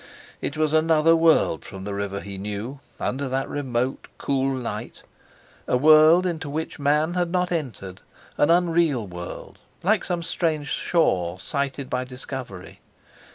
[0.41, 5.03] It was another world from the river he knew, under that remote cool light;
[5.67, 8.01] a world into which man had not entered,
[8.35, 12.79] an unreal world, like some strange shore sighted by discovery.